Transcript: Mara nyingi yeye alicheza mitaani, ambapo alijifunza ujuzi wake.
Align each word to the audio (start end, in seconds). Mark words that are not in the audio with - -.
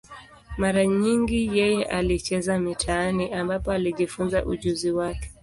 Mara 0.57 0.85
nyingi 0.85 1.51
yeye 1.57 1.85
alicheza 1.85 2.59
mitaani, 2.59 3.33
ambapo 3.33 3.71
alijifunza 3.71 4.45
ujuzi 4.45 4.91
wake. 4.91 5.31